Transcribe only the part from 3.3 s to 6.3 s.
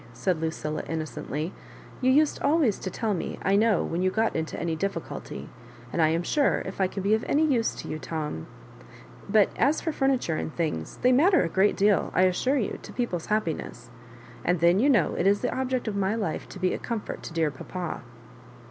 I know, when you got into any difficulty; and I am